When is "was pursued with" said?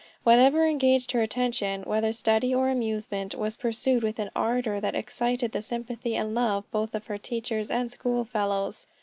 3.35-4.17